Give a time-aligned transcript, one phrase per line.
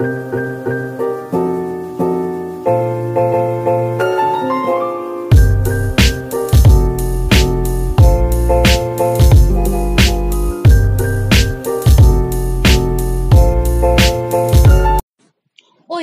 [0.00, 0.06] Oi,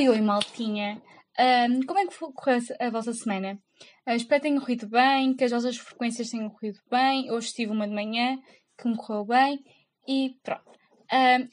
[0.10, 1.02] oi, maltinha.
[1.40, 3.58] Ahm, como é que correu a vossa semana?
[4.06, 7.32] Ah, espero que tenham corrido bem, que as vossas frequências tenham corrido bem.
[7.32, 8.38] Hoje tive uma de manhã
[8.78, 9.64] que me correu bem
[10.06, 10.75] e pronto.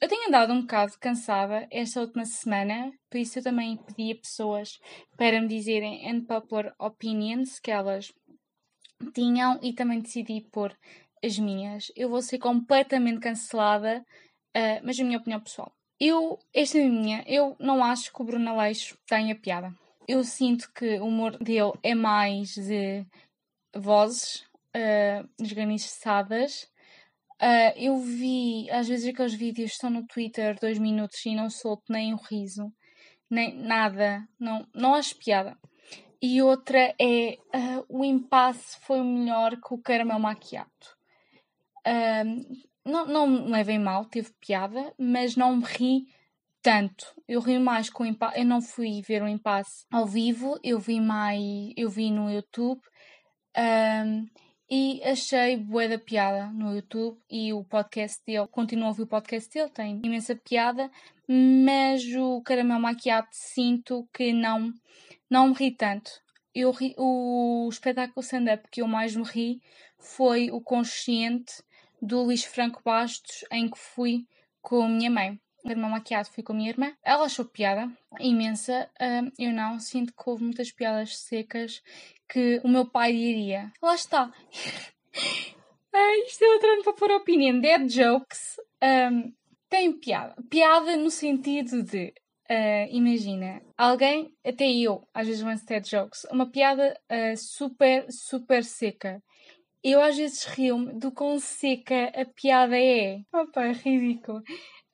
[0.01, 4.17] Eu tenho andado um bocado cansada esta última semana, por isso eu também pedi a
[4.17, 4.81] pessoas
[5.17, 8.13] para me dizerem unpopular opinions que elas
[9.15, 10.77] tinham e também decidi pôr
[11.25, 11.93] as minhas.
[11.97, 14.05] Eu vou ser completamente cancelada,
[14.55, 15.73] ah, mas a minha opinião pessoal.
[16.01, 19.73] Eu, esta é minha, eu não acho que o Bruno Aleixo tenha piada.
[20.09, 23.07] Eu sinto que o humor dele é mais de
[23.75, 24.45] vozes
[24.77, 26.69] uh, esganiçadas.
[27.43, 31.83] Uh, eu vi, às vezes, aqueles vídeos estão no Twitter dois minutos e não solto
[31.91, 32.73] nem um riso,
[33.29, 35.59] nem nada, não, não acho piada.
[36.21, 40.71] E outra é uh, o impasse foi melhor que o caramelo maquiado.
[41.85, 46.07] Um, não, não me levem mal, teve piada, mas não me ri
[46.63, 47.05] tanto.
[47.27, 48.39] Eu ri mais com o impasse.
[48.39, 51.43] Eu não fui ver o impasse ao vivo, eu vi mais.
[51.77, 52.81] Eu vi no YouTube
[54.75, 58.49] e achei bué da piada no YouTube e o podcast dele.
[58.51, 60.91] Continuo a ouvir o podcast dele, tem imensa piada,
[61.29, 64.73] mas o caramelo maquiado sinto que não,
[65.29, 66.11] não me ri tanto.
[66.55, 69.61] Eu ri, o espetáculo stand-up que eu mais me ri
[69.99, 71.63] foi o Consciente
[72.01, 74.27] do Luís Franco Bastos, em que fui
[74.63, 75.39] com a minha mãe.
[75.65, 76.93] O irmão maquiado fui com a minha irmã.
[77.03, 78.91] Ela achou piada imensa.
[79.39, 79.79] Eu não.
[79.79, 81.83] Sinto que houve muitas piadas secas
[82.29, 83.73] que o meu pai diria.
[83.81, 84.33] Lá está.
[85.93, 87.61] ah, isto é outra para pôr opinião.
[87.61, 89.33] Dead jokes um,
[89.69, 90.35] tem piada.
[90.51, 92.13] Piada no sentido de.
[92.51, 98.63] Uh, imagina, alguém, até eu, às vezes lanço dead jokes, uma piada uh, super, super
[98.63, 99.23] seca
[99.83, 103.21] eu às vezes rio-me do quão seca a piada é.
[103.33, 104.41] Opa, é ridículo.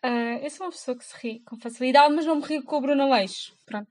[0.05, 2.77] Uh, eu sou uma pessoa que se ri com facilidade, mas não me rio com
[2.77, 3.53] o Bruno Aleixo.
[3.67, 3.89] Pronto.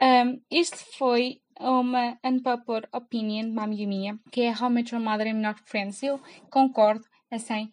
[0.00, 5.54] Um, este foi uma unpopular opinion uma minha, que é How Much Your Mother melhor
[5.54, 6.02] que Friends.
[6.02, 6.20] Eu
[6.50, 7.70] concordo a 100%,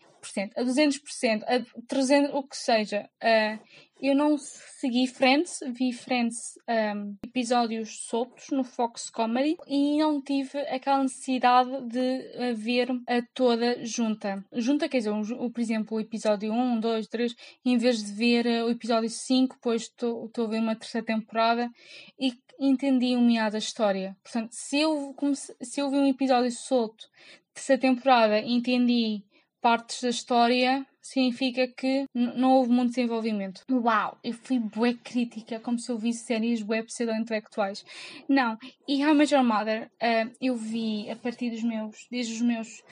[0.56, 3.10] a 200%, a 300%, o que seja.
[3.24, 3.60] Uh,
[4.02, 10.60] eu não segui Friends, vi Friends um, episódios soltos no Fox Comedy e não tive
[10.68, 14.44] aquela necessidade de ver a toda junta.
[14.52, 18.46] Junta, quer dizer, um, por exemplo, o episódio 1, 2, 3, em vez de ver
[18.66, 21.72] o episódio 5, depois estou a ver uma terceira temporada
[22.20, 24.16] e entendi o meado da história.
[24.22, 27.10] Portanto, se eu, comece, se eu vi um episódio solto,
[27.54, 29.24] terceira temporada, entendi
[29.66, 33.64] partes da história significa que não houve muito desenvolvimento.
[33.68, 37.84] Uau, eu fui bué crítica, como se eu visse séries bué pseudo-intelectuais.
[38.30, 42.84] Não, e How Your Mother uh, eu vi a partir dos meus, desde os meus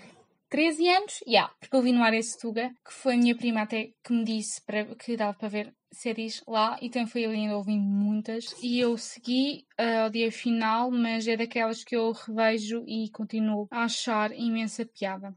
[0.50, 3.91] 13 anos, yeah, porque eu vi no Ares Tuga, que foi a minha prima até
[4.03, 7.56] que me disse para, que dava para ver séries lá, e também foi ali ainda
[7.56, 12.83] ouvi muitas, e eu segui uh, ao dia final, mas é daquelas que eu revejo
[12.88, 15.35] e continuo a achar imensa piada.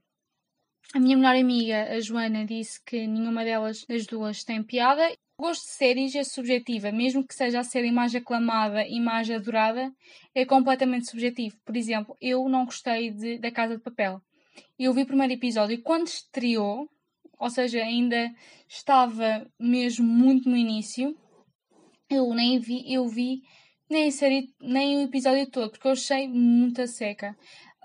[0.95, 5.03] A minha melhor amiga, a Joana, disse que nenhuma delas, das duas, tem piada.
[5.37, 9.29] O gosto de séries é subjetiva, mesmo que seja a série mais aclamada e mais
[9.29, 9.93] adorada,
[10.35, 11.57] é completamente subjetivo.
[11.65, 14.23] Por exemplo, eu não gostei de, da Casa de Papel.
[14.79, 16.89] Eu vi o primeiro episódio e quando estreou,
[17.39, 18.33] ou seja, ainda
[18.69, 21.15] estava mesmo muito no início,
[22.09, 23.43] eu nem vi, eu vi
[23.91, 27.37] nem série, nem o episódio todo, porque eu achei muita seca.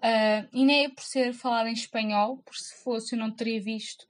[0.04, 3.62] Uh, e nem é por ser falado em espanhol, por se fosse eu não teria
[3.62, 4.06] visto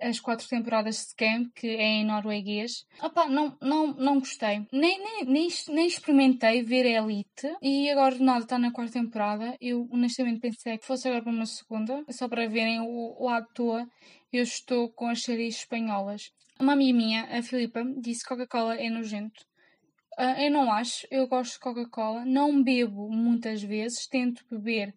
[0.00, 2.86] as quatro temporadas de Scam, que é em norueguês.
[3.02, 4.66] Opa, não, não, não gostei.
[4.72, 9.56] Nem, nem, nem, nem experimentei ver Elite e agora de nada está na quarta temporada.
[9.60, 13.42] Eu honestamente pensei que fosse agora para uma segunda, só para verem o, o à
[13.42, 13.86] toa.
[14.32, 16.30] Eu estou com as séries espanholas.
[16.58, 19.46] Uma amiga minha, a Filipa, disse que Coca-Cola é nojento.
[20.18, 24.92] Uh, eu não acho, eu gosto de Coca-Cola, não bebo muitas vezes, tento beber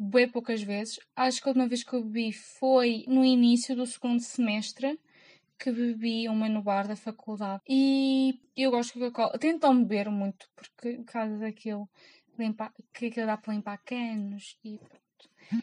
[0.00, 0.98] bem poucas vezes.
[1.14, 4.98] Acho que a última vez que eu bebi foi no início do segundo semestre,
[5.58, 7.60] que bebi uma no bar da faculdade.
[7.68, 9.38] E eu gosto de Coca-Cola.
[9.38, 11.86] Tento não beber muito, porque por causa daquilo
[12.94, 15.00] que aquilo dá para limpar canos e pronto.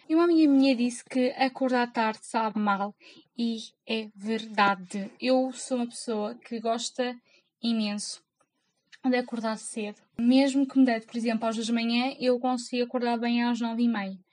[0.08, 2.94] E uma amiga minha disse que acordar tarde sabe mal.
[3.36, 3.58] E
[3.88, 5.12] é verdade.
[5.20, 7.20] Eu sou uma pessoa que gosta
[7.60, 8.22] imenso
[9.04, 10.00] de acordar cedo.
[10.20, 13.60] Mesmo que me dê, por exemplo, às duas da manhã, eu consigo acordar bem às
[13.60, 14.27] nove e meia.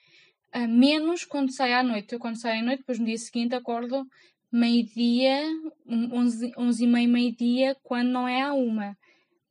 [0.55, 2.12] Uh, menos quando saio à noite.
[2.12, 4.06] Eu quando saio à noite, depois no dia seguinte acordo
[4.53, 5.43] meio-dia,
[5.89, 8.97] 11, 11 e meia, meio-dia, quando não é à uma.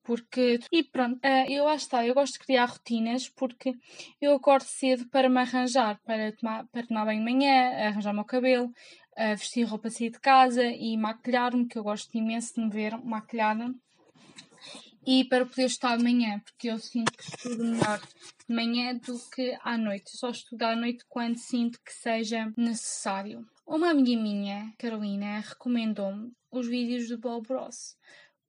[0.04, 3.74] Porque, e pronto, uh, eu lá está, eu gosto de criar rotinas porque
[4.22, 8.16] eu acordo cedo para me arranjar, para tomar, para tomar banho de manhã, arranjar o
[8.16, 12.62] meu cabelo, uh, vestir roupa, sair de casa e maquilhar-me, que eu gosto imenso de
[12.62, 13.74] me ver maquilhada.
[15.06, 18.00] E para poder estudar de manhã, porque eu sinto que estudo melhor
[18.48, 20.18] de manhã do que à noite.
[20.18, 23.46] Só estudo à noite quando sinto que seja necessário.
[23.66, 27.98] Uma amiga minha, Carolina, recomendou-me os vídeos do Bob Ross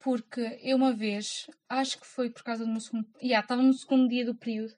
[0.05, 3.09] porque eu uma vez, acho que foi por causa do meu segundo.
[3.23, 4.75] Yeah, estava no segundo dia do período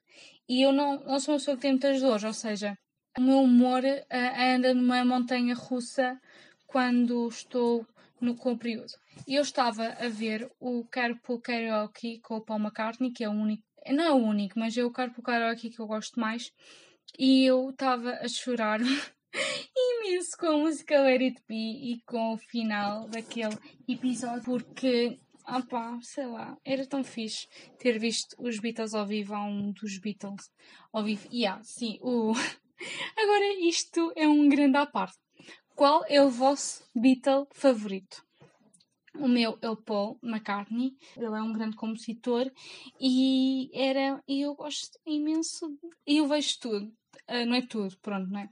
[0.47, 2.77] e eu não, não sou uma pessoa que tem muitas dores, ou seja,
[3.17, 6.17] o meu humor uh, anda numa montanha russa
[6.65, 7.85] quando estou
[8.19, 8.91] no, com o período.
[9.27, 13.33] E eu estava a ver o Carpool Karaoke com o Paul McCartney, que é o
[13.33, 16.51] único, não é o único, mas é o Carpool Karaoke que eu gosto mais,
[17.17, 18.79] e eu estava a chorar
[19.75, 25.97] imenso com a música Let It Be e com o final daquele episódio, porque, opá,
[26.01, 27.47] sei lá, era tão fixe
[27.77, 30.49] ter visto os Beatles ao vivo a um dos Beatles
[30.91, 31.27] ao vivo.
[31.31, 32.33] E yeah, sim, o...
[33.17, 35.26] agora isto é um grande à parte.
[35.77, 38.25] Qual é o vosso Beatle favorito?
[39.13, 42.51] O meu é o Paul McCartney, ele é um grande compositor
[42.99, 45.77] e era, e eu gosto imenso,
[46.07, 46.87] e eu vejo tudo,
[47.29, 48.49] uh, não é tudo, pronto, não é?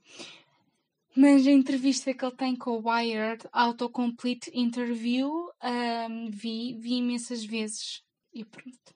[1.15, 7.43] Mas a entrevista que ele tem com o Wired, Autocomplete Interview, um, vi, vi imensas
[7.43, 8.03] vezes.
[8.31, 8.93] E pronto.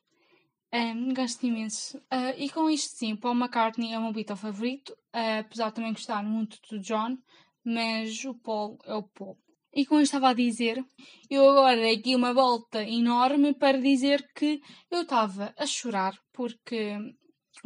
[0.71, 1.97] Um, gosto imenso.
[1.97, 5.75] Uh, e com isto, sim, Paul McCartney é o meu Beatle favorito, uh, apesar de
[5.75, 7.17] também gostar muito do John,
[7.63, 9.37] mas o Paul é o Paul.
[9.73, 10.83] E como eu estava a dizer,
[11.29, 16.97] eu agora dei aqui uma volta enorme para dizer que eu estava a chorar porque,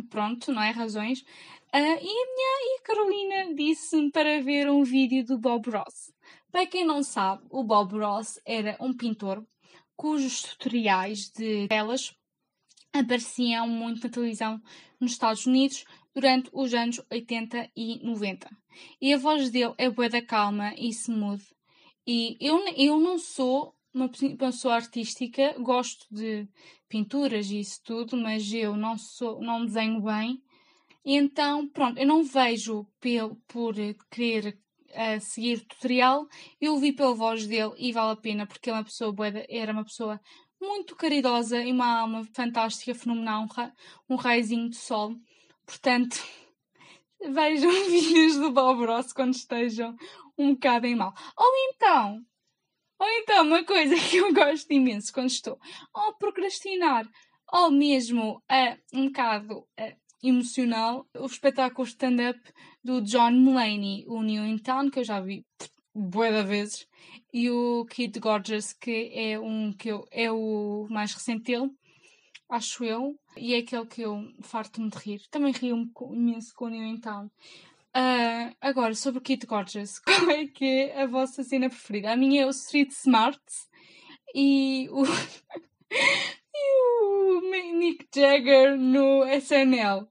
[0.09, 0.71] pronto, não é?
[0.71, 1.21] Razões.
[1.73, 6.13] Uh, e a minha e a Carolina disse-me para ver um vídeo do Bob Ross.
[6.51, 9.43] Para quem não sabe, o Bob Ross era um pintor
[9.95, 12.13] cujos tutoriais de telas
[12.93, 14.61] apareciam muito na televisão
[14.99, 15.83] nos Estados Unidos
[16.13, 18.49] durante os anos 80 e 90.
[19.01, 21.43] E a voz dele é boa da calma e smooth.
[22.05, 26.47] E eu, eu não sou uma pessoa artística, gosto de
[26.89, 30.41] pinturas e isso tudo, mas eu não sou, não desenho bem
[31.05, 33.75] e então, pronto, eu não vejo pelo, por
[34.09, 34.57] querer
[34.91, 36.25] uh, seguir o tutorial,
[36.61, 39.27] eu vi pela voz dele e vale a pena porque ele é uma pessoa boa,
[39.49, 40.19] era uma pessoa
[40.61, 43.45] muito caridosa e uma alma fantástica, fenomenal,
[44.09, 45.13] um, raizinho de sol.
[45.65, 46.21] Portanto,
[47.19, 49.95] vejam vídeos do Bob Ross quando estejam
[50.37, 51.13] um bocado em mal.
[51.37, 52.21] Ou então,
[52.99, 55.59] ou então, uma coisa que eu gosto imenso quando estou
[55.93, 57.05] a procrastinar,
[57.51, 62.39] ou mesmo uh, um bocado uh, emocional o espetáculo stand-up
[62.83, 65.45] do John Mulaney, o New in Town, que eu já vi
[65.93, 66.87] bué de vezes,
[67.31, 71.69] e o Kid Gorgeous, que é um que eu, é o mais recente dele,
[72.49, 75.21] acho eu, e é aquele que eu farto-me de rir.
[75.29, 77.25] Também rio imenso com o New Town.
[77.95, 82.11] Uh, agora, sobre o Kid Gorgeous, qual é que é a vossa cena preferida?
[82.11, 83.41] A minha é o Street Smart
[84.33, 85.03] e o,
[86.55, 87.41] e o
[87.77, 90.07] Nick Jagger no SNL.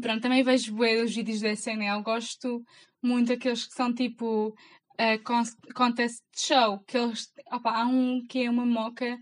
[0.00, 2.62] Pronto, também vejo bué os vídeos da SNL, gosto
[3.02, 8.50] muito daqueles que são tipo uh, contest show, que eles, opa, há um que é
[8.50, 9.18] uma moca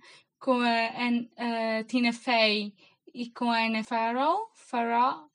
[0.47, 2.73] com a, a, Tina Fey
[3.13, 5.29] e com a Anna Farrell, Farrell,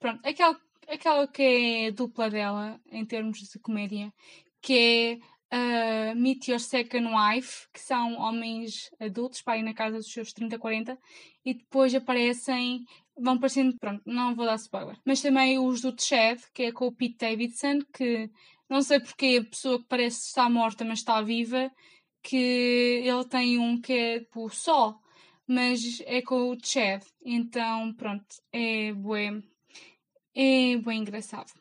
[0.00, 0.58] pronto, aquela,
[0.88, 4.10] aquela que é dupla dela em termos de comédia,
[4.62, 5.20] que
[5.52, 10.10] é uh, Meet Your Second Wife, que são homens adultos para ir na casa dos
[10.10, 10.98] seus 30, 40,
[11.44, 12.86] e depois aparecem
[13.18, 14.96] vão parecendo, pronto, não vou dar spoiler.
[15.04, 18.30] Mas também os do Chad, que é com o Pete Davidson, que
[18.66, 21.70] não sei porque a pessoa que parece estar morta, mas está viva,
[22.24, 24.98] que ele tem um que é tipo só,
[25.46, 27.04] mas é com o Chad.
[27.24, 29.44] Então, pronto, é bem,
[30.34, 31.52] é bem engraçado.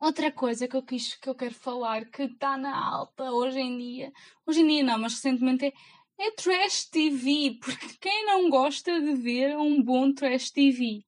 [0.00, 3.76] Outra coisa que eu, quis, que eu quero falar que está na alta hoje em
[3.76, 4.12] dia,
[4.46, 5.72] hoje em dia não, mas recentemente é
[6.18, 11.04] é trash TV, porque quem não gosta de ver um bom trash TV?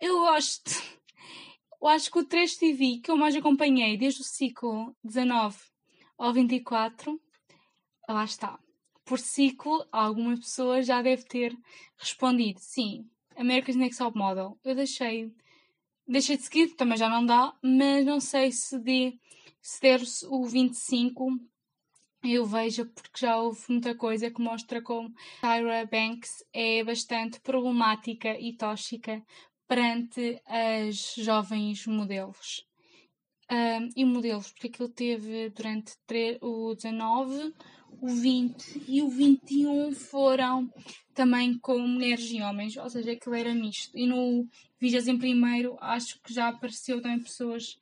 [0.00, 0.70] Eu gosto.
[1.82, 5.58] Eu acho que o trash TV que eu mais acompanhei desde o ciclo 19
[6.16, 7.20] ao 24,
[8.08, 8.58] lá está.
[9.04, 11.56] Por ciclo, alguma pessoa já deve ter
[11.98, 12.58] respondido.
[12.60, 14.58] Sim, America's Next Top Model.
[14.64, 15.30] Eu deixei,
[16.06, 19.18] deixei de seguir, também já não dá, mas não sei se, de,
[19.60, 21.38] se der o 25
[22.22, 28.38] eu vejo porque já houve muita coisa que mostra como Tyra Banks é bastante problemática
[28.40, 29.22] e tóxica
[29.68, 32.66] perante as jovens modelos.
[33.50, 35.94] uh, e modelos, porque aquilo teve durante
[36.40, 37.54] o 19,
[38.00, 40.72] o 20 e o 21 foram
[41.14, 43.96] também com mulheres e homens, ou seja, aquilo era misto.
[43.96, 44.46] E no
[44.80, 47.78] 21 acho que já apareceu também pessoas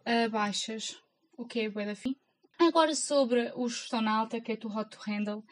[0.00, 0.96] uh, baixas,
[1.36, 2.16] o que é bué da fim.
[2.58, 5.44] Agora sobre os na alta, que é o Hot to Handle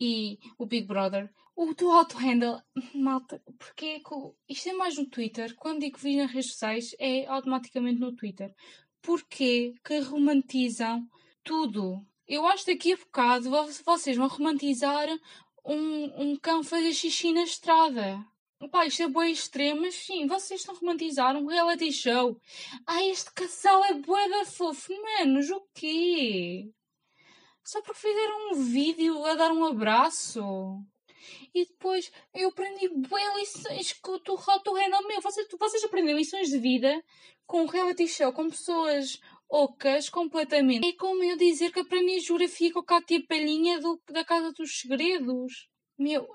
[0.00, 1.30] e o Big Brother.
[1.54, 2.60] O Too Hot to Handle,
[2.94, 4.14] malta, porque é que
[4.48, 5.54] isto é mais no Twitter.
[5.56, 8.54] Quando digo que vi nas redes sociais, é automaticamente no Twitter.
[9.00, 11.08] Porquê que romantizam
[11.42, 12.04] tudo?
[12.28, 13.50] Eu acho que daqui a bocado
[13.84, 15.08] vocês vão romantizar
[15.64, 18.24] um, um cão fazer xixi na estrada.
[18.70, 22.40] Pá, isto é bem extremo, mas sim, vocês estão a romantizar um reality show.
[22.86, 24.92] Ah, este casal é bué da fofo.
[25.02, 26.72] Menos o quê?
[27.62, 30.40] Só porque fizeram um vídeo a dar um abraço.
[31.54, 35.06] E depois eu aprendi boas lições com o Roto Randall.
[35.06, 37.02] Meu, vocês, vocês aprendem lições de vida
[37.46, 40.86] com um reality show, com pessoas ocas completamente.
[40.86, 44.80] É como eu dizer que aprendi geografia com a Cátia Palhinha do, da Casa dos
[44.80, 45.68] Segredos.
[45.98, 46.28] Meu,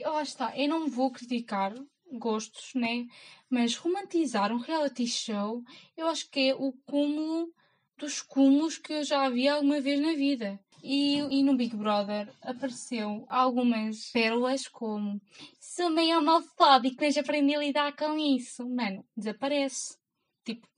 [0.00, 1.74] lá está, eu não vou criticar
[2.12, 3.06] gostos, né?
[3.50, 5.62] Mas romantizar um reality show,
[5.96, 7.52] eu acho que é o cúmulo
[7.96, 10.58] dos cúmulos que eu já havia alguma vez na vida.
[10.82, 15.20] E, e no Big Brother apareceu algumas pérolas como
[15.58, 18.68] sou meio homofóbico, mas aprendi a lidar com isso.
[18.68, 19.98] Mano, desaparece.
[20.44, 20.68] Tipo,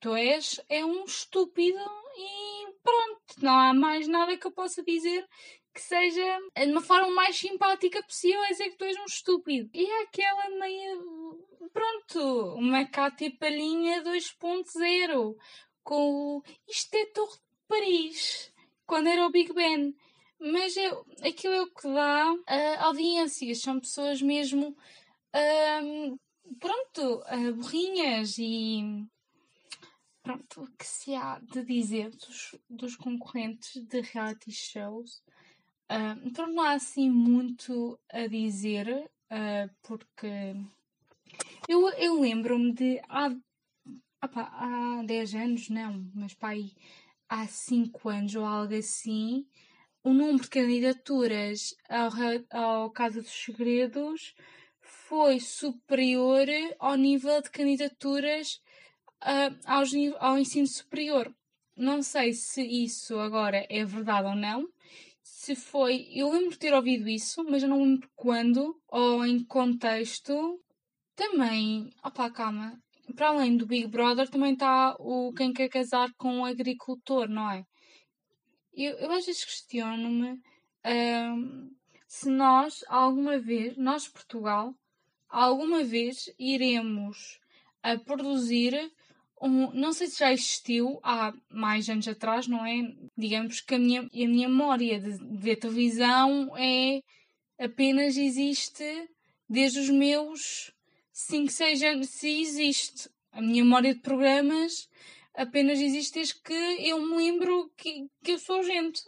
[0.00, 1.78] tu és é um estúpido
[2.16, 5.26] e pronto, não há mais nada que eu possa dizer
[5.78, 9.70] que seja de uma forma mais simpática possível é dizer que tu és um estúpido.
[9.72, 11.46] E é aquela meio.
[11.72, 15.36] Pronto, uma Cátia Palhinha 2.0
[15.84, 18.52] com o Isto é Torre de Paris
[18.86, 19.94] quando era o Big Ben.
[20.40, 20.90] Mas é,
[21.28, 23.60] aquilo é o que dá uh, audiências.
[23.60, 26.18] São pessoas mesmo, uh,
[26.58, 28.82] pronto, uh, burrinhas e
[30.28, 35.22] pronto, o que se há de dizer dos, dos concorrentes de reality shows.
[35.90, 38.86] Uh, então não há assim muito a dizer,
[39.32, 40.54] uh, porque
[41.66, 43.34] eu, eu lembro-me de há,
[44.22, 46.72] opa, há 10 anos, não, mas pai,
[47.26, 49.46] há 5 anos ou algo assim,
[50.04, 52.10] o número de candidaturas ao,
[52.82, 54.34] ao Casa dos Segredos
[54.82, 56.46] foi superior
[56.78, 58.60] ao nível de candidaturas
[59.22, 61.32] uh, ao ensino superior.
[61.76, 64.68] Não sei se isso agora é verdade ou não.
[65.22, 66.08] Se foi.
[66.12, 70.60] Eu lembro de ter ouvido isso, mas eu não lembro quando ou em contexto.
[71.14, 71.90] Também.
[72.04, 72.80] Opá, calma
[73.14, 77.50] para além do Big Brother, também está o quem quer casar com um agricultor, não
[77.50, 77.64] é?
[78.72, 80.40] Eu, eu às vezes questiono-me
[80.86, 81.70] um,
[82.06, 84.74] se nós, alguma vez, nós, Portugal,
[85.28, 87.40] alguma vez iremos
[87.82, 88.92] a produzir
[89.40, 92.94] um, não sei se já existiu há mais anos atrás, não é?
[93.16, 97.00] Digamos que a minha, a minha memória de, ver televisão é
[97.58, 98.84] apenas existe
[99.48, 100.72] desde os meus
[101.12, 103.08] 5, 6 anos, se existe.
[103.32, 104.88] A minha memória de programas
[105.34, 109.02] apenas existe desde que eu me lembro que, que eu sou gente.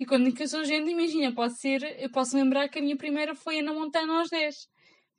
[0.00, 2.82] E quando digo que eu sou gente, imagina, pode ser, eu posso lembrar que a
[2.82, 4.68] minha primeira foi Ana Montana aos 10.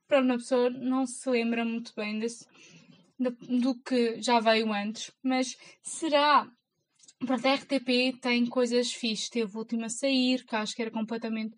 [0.07, 2.45] Pronto, a pessoa não se lembra muito bem desse,
[3.19, 5.11] do, que já veio antes.
[5.21, 6.47] Mas será
[7.25, 9.29] Pronto, a RTP tem coisas fixas.
[9.29, 11.53] Teve o último a sair, que acho que era completamente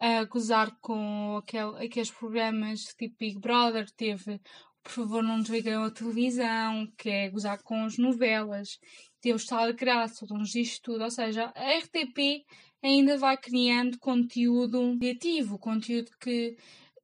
[0.00, 4.40] a gozar com aquele, aqueles programas tipo Big Brother, teve
[4.82, 8.80] Por favor não desliguem a televisão, que é gozar com as novelas,
[9.20, 12.44] teve o Estado de Graça, uns disto tudo, ou seja, a RTP
[12.82, 16.56] ainda vai criando conteúdo criativo, conteúdo que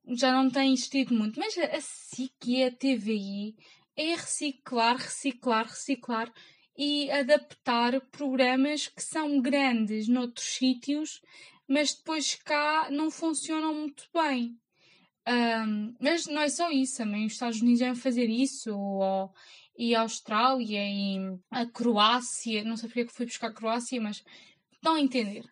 [0.08, 3.54] já não tem existido muito, mas a SIC e a TVI
[3.98, 6.32] é reciclar, reciclar, reciclar
[6.76, 11.20] e adaptar programas que são grandes noutros sítios
[11.68, 14.58] mas depois cá não funcionam muito bem.
[15.28, 19.30] Um, mas não é só isso, também os Estados Unidos devem fazer isso, ou,
[19.76, 21.18] e a Austrália, e
[21.50, 24.24] a Croácia, não sei porque é que fui buscar a Croácia, mas
[24.72, 25.44] estão a entender.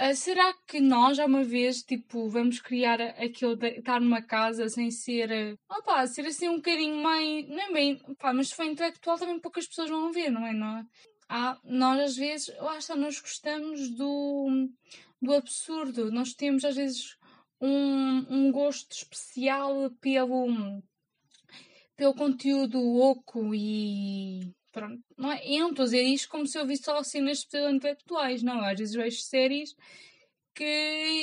[0.00, 4.92] Uh, será que nós, uma vez, tipo, vamos criar aquilo de estar numa casa sem
[4.92, 5.58] ser.
[5.68, 7.48] Opá, ser assim um bocadinho mais.
[7.48, 7.98] Não é bem.
[8.16, 10.52] Pá, mas se for intelectual também poucas pessoas vão ver, não é?
[10.52, 10.86] Não é?
[11.28, 14.68] Ah, nós às vezes, lá está, nós gostamos do,
[15.20, 16.12] do absurdo.
[16.12, 17.16] Nós temos às vezes
[17.60, 20.80] um, um gosto especial pelo,
[21.96, 25.02] pelo conteúdo oco e pronto.
[25.16, 25.46] Não é?
[25.46, 28.60] Eu a dizer isto como se eu visse só cenas intelectuais, não.
[28.60, 29.74] Às vezes vejo séries
[30.54, 30.64] que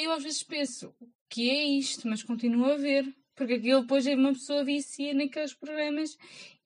[0.03, 2.07] eu às vezes penso, o que é isto?
[2.07, 3.13] Mas continuo a ver.
[3.35, 6.17] Porque aquilo depois uma pessoa vicia naqueles programas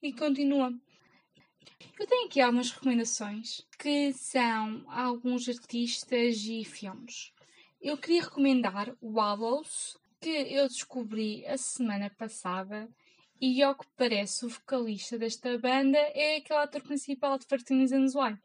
[0.02, 0.72] e continua.
[2.00, 7.34] eu tenho aqui algumas recomendações que são alguns artistas e filmes.
[7.82, 12.88] Eu queria recomendar Wallows, que eu descobri a semana passada
[13.40, 18.16] e ao que parece o vocalista desta banda é aquele ator principal de Thirteen Reasons
[18.16, 18.38] Why.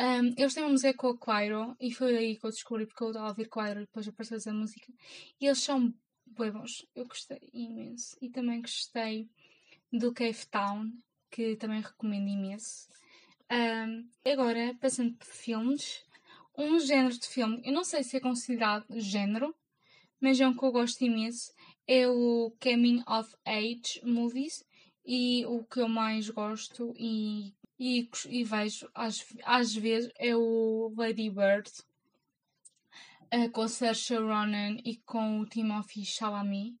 [0.00, 3.02] Um, eles têm uma música com a Quairo e foi aí que eu descobri porque
[3.02, 4.92] eu estava a ouvir Quairo e depois apareceu essa música
[5.40, 5.92] e eles são
[6.24, 6.86] bem bons.
[6.94, 9.28] Eu gostei imenso e também gostei
[9.92, 10.92] do Cave Town
[11.30, 12.88] que também recomendo imenso.
[13.50, 16.04] Um, agora, passando por filmes,
[16.56, 19.54] um género de filme, eu não sei se é considerado género,
[20.20, 21.52] mas é um que eu gosto imenso,
[21.88, 24.62] é o Coming of Age Movies
[25.06, 30.92] e o que eu mais gosto e, e, e vejo às, às vezes é o
[30.94, 31.70] Lady Bird
[33.34, 36.76] uh, com Saoirse Ronan e com o Timothy Chalamet.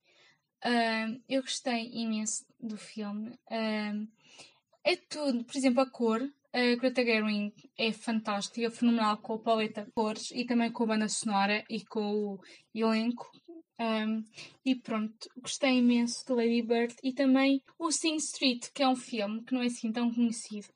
[0.62, 3.30] Uh, eu gostei imenso do filme.
[3.50, 4.06] Uh,
[4.84, 6.20] é tudo, por exemplo, a cor.
[6.52, 10.84] A Greta Gerwig é fantástica, é fenomenal com a paleta de cores e também com
[10.84, 12.40] a banda sonora e com o
[12.74, 13.30] elenco.
[13.80, 14.24] Um,
[14.64, 18.96] e pronto, gostei imenso de Lady Bird e também o Sing Street, que é um
[18.96, 20.68] filme que não é assim tão conhecido.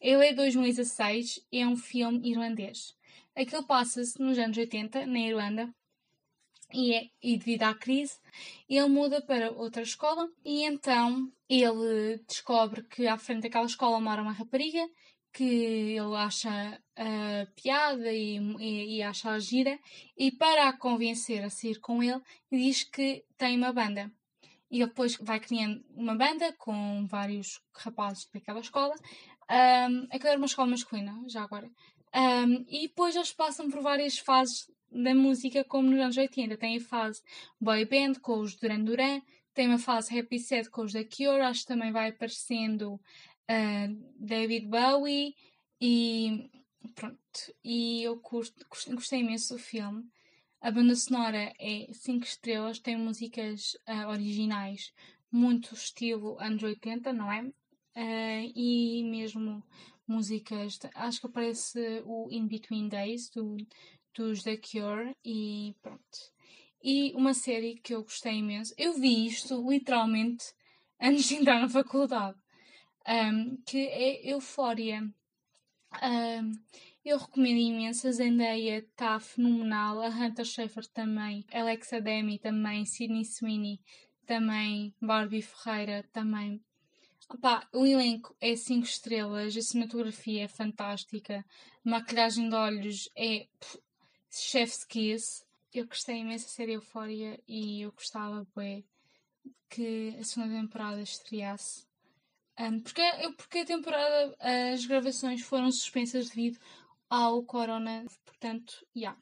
[0.00, 2.96] Ele é de 2016 e é um filme irlandês.
[3.34, 5.72] Aquilo passa-se nos anos 80, na Irlanda,
[6.72, 8.18] e, é, e devido à crise,
[8.68, 14.22] ele muda para outra escola e então ele descobre que à frente daquela escola mora
[14.22, 14.86] uma rapariga
[15.32, 19.78] que ele acha uh, piada e, e, e gira,
[20.16, 24.10] e para a convencer a sair com ele, diz que tem uma banda.
[24.70, 28.94] E ele depois vai criando uma banda com vários rapazes daquela escola.
[29.50, 31.70] Um, aquela era uma escola masculina, já agora.
[32.14, 36.56] Um, e depois eles passam por várias fases da música, como nos anos 80.
[36.58, 37.22] Tem a fase
[37.58, 39.22] boy band com os Duran Duran,
[39.54, 44.14] tem uma fase happy set com os da Cure, acho que também vai aparecendo uh,
[44.18, 45.34] David Bowie
[45.80, 46.50] e
[46.94, 47.54] pronto.
[47.64, 50.08] E eu curto, gostei imenso do filme.
[50.60, 54.92] A banda sonora é 5 estrelas, tem músicas uh, originais
[55.30, 57.42] muito estilo anos 80, não é?
[57.42, 59.62] Uh, e mesmo
[60.06, 63.56] músicas, acho que aparece o In Between Days do,
[64.14, 66.18] dos The Cure e pronto.
[66.82, 70.46] E uma série que eu gostei imenso, eu vi isto literalmente
[71.00, 72.38] antes de entrar na faculdade,
[73.06, 75.08] um, que é Eufória.
[77.04, 83.24] Eu recomendo imenso, a Zendaya está fenomenal, a Hunter Schafer também, Alexa Demi também, Sidney
[83.24, 83.80] Sweeney
[84.26, 86.62] também, Barbie Ferreira também.
[87.30, 91.44] Opa, o elenco é 5 estrelas, a cinematografia é fantástica,
[91.84, 93.46] a maquilhagem de olhos é
[94.30, 95.44] chef's kiss.
[95.72, 98.46] Eu gostei imenso da série Euphoria e eu gostava
[99.70, 101.87] que a segunda temporada estreasse.
[102.58, 103.02] Um, porque,
[103.36, 104.36] porque a temporada,
[104.72, 106.58] as gravações foram suspensas devido
[107.08, 109.16] ao corona, portanto, já.
[109.16, 109.18] Yeah.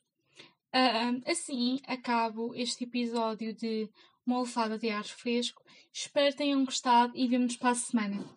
[0.75, 3.88] Um, assim acabo este episódio de
[4.27, 5.62] uma olfada de ar fresco.
[5.92, 8.36] Espero que tenham gostado e vemo-nos para a semana.